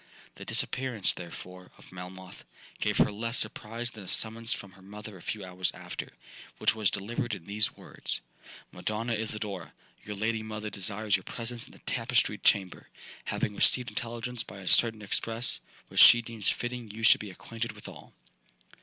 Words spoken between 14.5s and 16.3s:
a certain express, which she